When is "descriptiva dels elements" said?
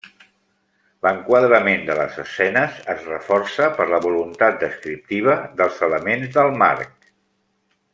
4.67-6.37